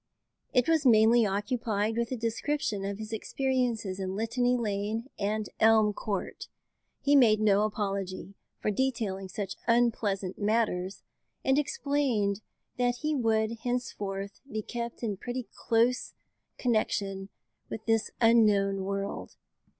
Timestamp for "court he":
5.93-7.15